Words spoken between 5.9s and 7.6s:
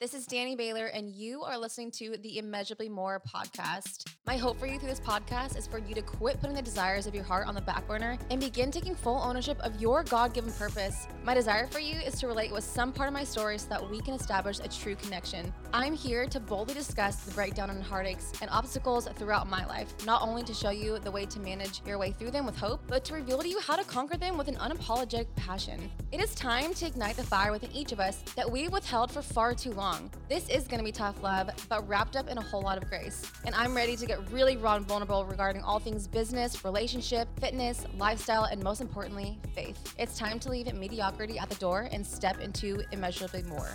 to quit putting the desires of your heart on the